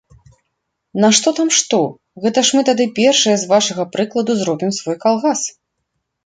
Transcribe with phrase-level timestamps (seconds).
[1.03, 1.79] Нашто там што,
[2.23, 5.41] гэта ж мы тады першыя з вашага прыкладу зробім свой калгас.